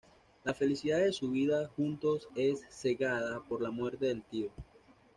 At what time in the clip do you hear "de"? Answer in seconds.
0.97-1.11